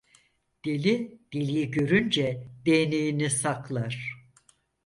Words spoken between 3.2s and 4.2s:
saklar.